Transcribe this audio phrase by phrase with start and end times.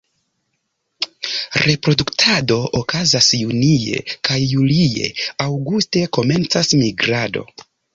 [1.65, 5.15] Reproduktado okazas junie kaj julie;
[5.49, 7.51] aŭguste komencas migrado.